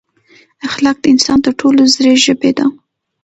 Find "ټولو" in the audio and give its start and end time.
1.61-1.81